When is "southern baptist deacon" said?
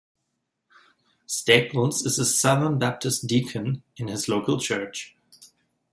2.25-3.83